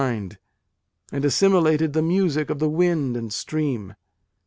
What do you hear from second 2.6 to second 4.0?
wind and stream.